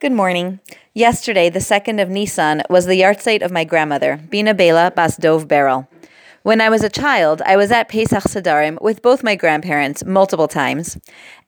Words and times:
Good 0.00 0.10
morning. 0.10 0.58
Yesterday, 0.92 1.48
the 1.48 1.60
second 1.60 2.00
of 2.00 2.10
Nisan, 2.10 2.62
was 2.68 2.86
the 2.86 3.00
yahrzeit 3.00 3.42
of 3.42 3.52
my 3.52 3.62
grandmother, 3.62 4.16
Bina 4.28 4.52
Bela 4.52 4.90
Bas 4.90 5.16
Dov 5.16 5.46
Beryl. 5.46 5.88
When 6.42 6.60
I 6.60 6.68
was 6.68 6.82
a 6.82 6.88
child, 6.88 7.40
I 7.46 7.56
was 7.56 7.70
at 7.70 7.88
Pesach 7.88 8.24
Sederim 8.24 8.82
with 8.82 9.02
both 9.02 9.22
my 9.22 9.36
grandparents 9.36 10.04
multiple 10.04 10.48
times. 10.48 10.98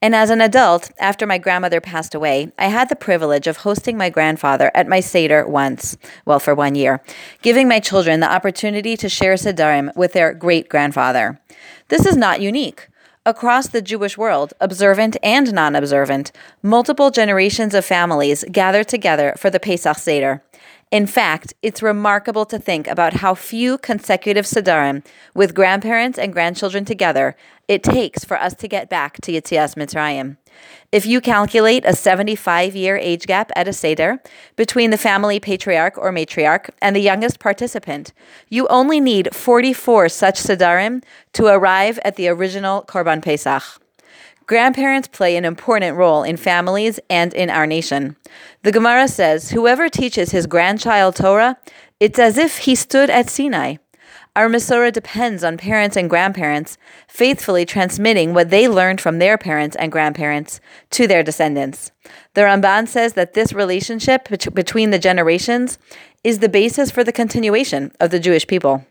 And 0.00 0.14
as 0.14 0.30
an 0.30 0.40
adult, 0.40 0.92
after 1.00 1.26
my 1.26 1.38
grandmother 1.38 1.80
passed 1.80 2.14
away, 2.14 2.52
I 2.56 2.68
had 2.68 2.88
the 2.88 2.94
privilege 2.94 3.48
of 3.48 3.58
hosting 3.58 3.98
my 3.98 4.10
grandfather 4.10 4.70
at 4.76 4.86
my 4.86 5.00
Seder 5.00 5.44
once, 5.46 5.98
well, 6.24 6.38
for 6.38 6.54
one 6.54 6.76
year, 6.76 7.02
giving 7.42 7.66
my 7.66 7.80
children 7.80 8.20
the 8.20 8.32
opportunity 8.32 8.96
to 8.96 9.08
share 9.08 9.34
Sederim 9.34 9.94
with 9.96 10.12
their 10.12 10.32
great 10.32 10.68
grandfather. 10.68 11.40
This 11.88 12.06
is 12.06 12.16
not 12.16 12.40
unique. 12.40 12.88
Across 13.26 13.70
the 13.70 13.82
Jewish 13.82 14.16
world, 14.16 14.52
observant 14.60 15.16
and 15.20 15.52
non 15.52 15.74
observant, 15.74 16.30
multiple 16.62 17.10
generations 17.10 17.74
of 17.74 17.84
families 17.84 18.44
gather 18.52 18.84
together 18.84 19.34
for 19.36 19.50
the 19.50 19.58
Pesach 19.58 19.98
Seder. 19.98 20.44
In 20.92 21.06
fact, 21.08 21.52
it's 21.62 21.82
remarkable 21.82 22.46
to 22.46 22.60
think 22.60 22.86
about 22.86 23.14
how 23.14 23.34
few 23.34 23.76
consecutive 23.76 24.44
Sederim 24.44 25.04
with 25.34 25.52
grandparents 25.52 26.16
and 26.16 26.32
grandchildren 26.32 26.84
together 26.84 27.34
it 27.66 27.82
takes 27.82 28.24
for 28.24 28.38
us 28.38 28.54
to 28.54 28.68
get 28.68 28.88
back 28.88 29.20
to 29.22 29.32
Yitzias 29.32 29.74
Mitzrayim. 29.74 30.36
If 30.92 31.04
you 31.04 31.20
calculate 31.20 31.84
a 31.84 31.96
75 31.96 32.76
year 32.76 32.96
age 32.96 33.26
gap 33.26 33.50
at 33.56 33.66
a 33.66 33.72
Seder 33.72 34.22
between 34.54 34.90
the 34.90 34.96
family 34.96 35.40
patriarch 35.40 35.98
or 35.98 36.12
matriarch 36.12 36.70
and 36.80 36.94
the 36.94 37.00
youngest 37.00 37.40
participant, 37.40 38.12
you 38.48 38.68
only 38.68 39.00
need 39.00 39.34
44 39.34 40.08
such 40.08 40.40
Sederim 40.40 41.02
to 41.32 41.46
arrive 41.46 41.98
at 42.04 42.14
the 42.14 42.28
original 42.28 42.84
Korban 42.84 43.22
Pesach. 43.22 43.80
Grandparents 44.46 45.08
play 45.08 45.36
an 45.36 45.44
important 45.44 45.96
role 45.96 46.22
in 46.22 46.36
families 46.36 47.00
and 47.10 47.34
in 47.34 47.50
our 47.50 47.66
nation. 47.66 48.14
The 48.62 48.70
Gemara 48.70 49.08
says, 49.08 49.50
Whoever 49.50 49.88
teaches 49.88 50.30
his 50.30 50.46
grandchild 50.46 51.16
Torah, 51.16 51.58
it's 51.98 52.20
as 52.20 52.38
if 52.38 52.58
he 52.58 52.76
stood 52.76 53.10
at 53.10 53.28
Sinai. 53.28 53.78
Our 54.36 54.48
Masorah 54.48 54.92
depends 54.92 55.42
on 55.42 55.56
parents 55.56 55.96
and 55.96 56.08
grandparents 56.08 56.78
faithfully 57.08 57.64
transmitting 57.64 58.34
what 58.34 58.50
they 58.50 58.68
learned 58.68 59.00
from 59.00 59.18
their 59.18 59.36
parents 59.36 59.74
and 59.74 59.90
grandparents 59.90 60.60
to 60.90 61.08
their 61.08 61.24
descendants. 61.24 61.90
The 62.34 62.42
Ramban 62.42 62.86
says 62.86 63.14
that 63.14 63.34
this 63.34 63.52
relationship 63.52 64.28
between 64.28 64.90
the 64.90 64.98
generations 65.00 65.78
is 66.22 66.38
the 66.38 66.48
basis 66.48 66.92
for 66.92 67.02
the 67.02 67.12
continuation 67.12 67.90
of 67.98 68.10
the 68.10 68.20
Jewish 68.20 68.46
people. 68.46 68.84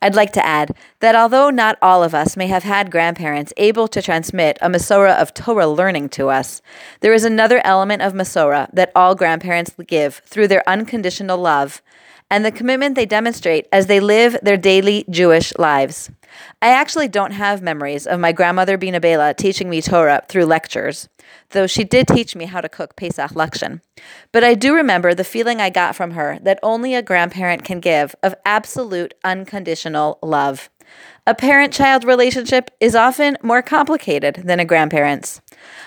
I'd 0.00 0.14
like 0.14 0.32
to 0.32 0.44
add 0.44 0.76
that 1.00 1.14
although 1.14 1.50
not 1.50 1.78
all 1.80 2.02
of 2.02 2.14
us 2.14 2.36
may 2.36 2.48
have 2.48 2.64
had 2.64 2.90
grandparents 2.90 3.52
able 3.56 3.88
to 3.88 4.02
transmit 4.02 4.58
a 4.60 4.68
Masorah 4.68 5.16
of 5.20 5.34
Torah 5.34 5.68
learning 5.68 6.08
to 6.10 6.28
us, 6.28 6.60
there 7.00 7.14
is 7.14 7.24
another 7.24 7.60
element 7.64 8.02
of 8.02 8.12
Masorah 8.12 8.68
that 8.72 8.92
all 8.94 9.14
grandparents 9.14 9.72
give 9.86 10.16
through 10.26 10.48
their 10.48 10.68
unconditional 10.68 11.38
love 11.38 11.80
and 12.30 12.44
the 12.44 12.50
commitment 12.50 12.94
they 12.94 13.06
demonstrate 13.06 13.66
as 13.70 13.86
they 13.86 14.00
live 14.00 14.36
their 14.42 14.56
daily 14.56 15.04
Jewish 15.10 15.52
lives. 15.58 16.10
I 16.60 16.68
actually 16.68 17.08
don't 17.08 17.32
have 17.32 17.62
memories 17.62 18.06
of 18.06 18.20
my 18.20 18.32
grandmother 18.32 18.76
Bina 18.76 19.00
Bela 19.00 19.34
teaching 19.34 19.68
me 19.68 19.82
Torah 19.82 20.22
through 20.28 20.46
lectures, 20.46 21.08
though 21.50 21.66
she 21.66 21.84
did 21.84 22.08
teach 22.08 22.36
me 22.36 22.46
how 22.46 22.60
to 22.60 22.68
cook 22.68 22.96
Pesach 22.96 23.32
lokshen. 23.32 23.80
But 24.32 24.44
I 24.44 24.54
do 24.54 24.74
remember 24.74 25.14
the 25.14 25.24
feeling 25.24 25.60
I 25.60 25.70
got 25.70 25.96
from 25.96 26.12
her 26.12 26.38
that 26.42 26.58
only 26.62 26.94
a 26.94 27.02
grandparent 27.02 27.64
can 27.64 27.80
give 27.80 28.14
of 28.22 28.34
absolute 28.44 29.14
unconditional 29.24 30.18
love. 30.22 30.70
A 31.26 31.34
parent 31.34 31.72
child 31.72 32.04
relationship 32.04 32.70
is 32.80 32.94
often 32.94 33.36
more 33.42 33.62
complicated 33.62 34.42
than 34.44 34.60
a 34.60 34.64
grandparent's. 34.64 35.40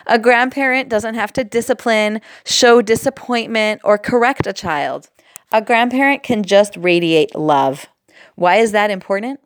A 0.07 0.17
grandparent 0.17 0.89
doesn't 0.89 1.15
have 1.15 1.33
to 1.33 1.43
discipline, 1.43 2.21
show 2.45 2.81
disappointment, 2.81 3.81
or 3.83 3.97
correct 3.97 4.47
a 4.47 4.53
child. 4.53 5.09
A 5.51 5.61
grandparent 5.61 6.23
can 6.23 6.43
just 6.43 6.75
radiate 6.77 7.35
love. 7.35 7.87
Why 8.35 8.57
is 8.57 8.71
that 8.71 8.91
important? 8.91 9.39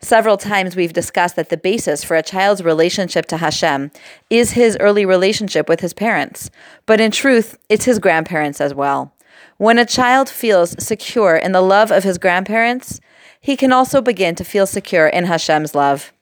Several 0.00 0.36
times 0.36 0.76
we've 0.76 0.92
discussed 0.92 1.36
that 1.36 1.48
the 1.48 1.56
basis 1.56 2.02
for 2.02 2.16
a 2.16 2.22
child's 2.22 2.62
relationship 2.62 3.26
to 3.26 3.36
Hashem 3.36 3.90
is 4.30 4.52
his 4.52 4.76
early 4.80 5.04
relationship 5.04 5.68
with 5.68 5.80
his 5.80 5.92
parents, 5.92 6.50
but 6.86 7.00
in 7.00 7.10
truth, 7.10 7.58
it's 7.68 7.84
his 7.84 7.98
grandparents 7.98 8.60
as 8.60 8.74
well. 8.74 9.12
When 9.58 9.78
a 9.78 9.84
child 9.84 10.28
feels 10.28 10.82
secure 10.82 11.36
in 11.36 11.52
the 11.52 11.60
love 11.60 11.90
of 11.90 12.04
his 12.04 12.18
grandparents, 12.18 13.00
he 13.40 13.56
can 13.56 13.72
also 13.72 14.00
begin 14.00 14.34
to 14.36 14.44
feel 14.44 14.66
secure 14.66 15.06
in 15.06 15.26
Hashem's 15.26 15.74
love. 15.74 16.13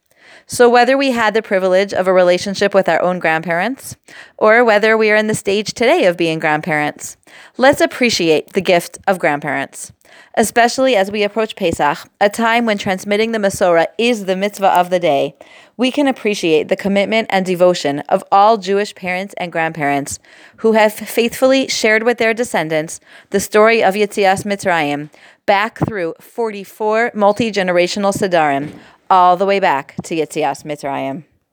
So, 0.53 0.69
whether 0.69 0.99
we 0.99 1.13
had 1.13 1.33
the 1.33 1.41
privilege 1.41 1.95
of 1.95 2.07
a 2.07 2.13
relationship 2.13 2.75
with 2.75 2.87
our 2.87 3.01
own 3.01 3.19
grandparents, 3.19 3.97
or 4.37 4.63
whether 4.63 4.99
we 4.99 5.11
are 5.11 5.17
in 5.17 5.27
the 5.27 5.35
stage 5.35 5.73
today 5.73 6.05
of 6.05 6.19
being 6.19 6.39
grandparents, 6.39 7.17
let's 7.57 7.81
appreciate 7.81 8.53
the 8.53 8.61
gift 8.61 8.99
of 9.07 9.19
grandparents, 9.19 9.95
especially 10.37 10.95
as 10.95 11.11
we 11.11 11.23
approach 11.23 11.57
Pesach, 11.57 12.07
a 12.21 12.29
time 12.29 12.67
when 12.67 12.77
transmitting 12.77 13.33
the 13.33 13.39
Masorah 13.39 13.87
is 13.97 14.27
the 14.27 14.37
mitzvah 14.37 14.79
of 14.79 14.91
the 14.91 15.01
day. 15.01 15.35
We 15.79 15.91
can 15.91 16.07
appreciate 16.07 16.69
the 16.69 16.77
commitment 16.77 17.29
and 17.31 17.47
devotion 17.47 18.01
of 18.11 18.23
all 18.31 18.59
Jewish 18.59 18.95
parents 18.95 19.33
and 19.39 19.51
grandparents 19.51 20.19
who 20.59 20.73
have 20.73 20.93
faithfully 20.93 21.67
shared 21.69 22.03
with 22.03 22.19
their 22.19 22.35
descendants 22.35 23.01
the 23.31 23.41
story 23.41 23.83
of 23.83 23.95
Yitzias 23.95 24.45
Mitzrayim 24.45 25.09
back 25.47 25.79
through 25.79 26.13
44 26.21 27.13
multi 27.15 27.51
generational 27.51 28.13
Sederim 28.13 28.79
all 29.13 29.37
the 29.37 29.45
way 29.45 29.61
back 29.61 29.95
to 30.03 30.15
Yitzias 30.15 30.65
Mitzrayim. 30.65 31.25